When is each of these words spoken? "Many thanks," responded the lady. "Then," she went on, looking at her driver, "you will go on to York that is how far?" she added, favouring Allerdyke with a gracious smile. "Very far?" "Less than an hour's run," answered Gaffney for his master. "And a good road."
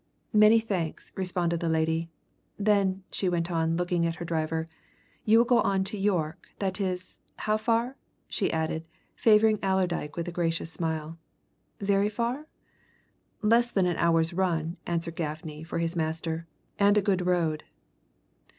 "Many 0.33 0.59
thanks," 0.59 1.11
responded 1.15 1.59
the 1.59 1.69
lady. 1.69 2.09
"Then," 2.57 3.03
she 3.11 3.29
went 3.29 3.51
on, 3.51 3.77
looking 3.77 4.03
at 4.07 4.15
her 4.15 4.25
driver, 4.25 4.65
"you 5.25 5.37
will 5.37 5.45
go 5.45 5.59
on 5.61 5.83
to 5.83 5.95
York 5.95 6.47
that 6.57 6.81
is 6.81 7.19
how 7.35 7.55
far?" 7.57 7.97
she 8.27 8.51
added, 8.51 8.83
favouring 9.13 9.59
Allerdyke 9.61 10.15
with 10.15 10.27
a 10.27 10.31
gracious 10.31 10.71
smile. 10.71 11.19
"Very 11.79 12.09
far?" 12.09 12.47
"Less 13.43 13.69
than 13.69 13.85
an 13.85 13.97
hour's 13.97 14.33
run," 14.33 14.77
answered 14.87 15.15
Gaffney 15.17 15.63
for 15.63 15.77
his 15.77 15.95
master. 15.95 16.47
"And 16.79 16.97
a 16.97 17.01
good 17.03 17.27
road." 17.27 17.63